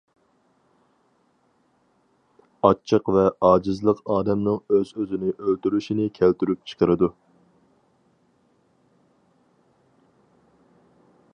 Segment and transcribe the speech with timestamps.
[2.69, 7.11] ئاچچىق ۋە ئاجىزلىق ئادەمنىڭ ئۆز-ئۆزىنى ئۆلتۈرۈشىنى كەلتۈرۈپ چىقىرىدۇ.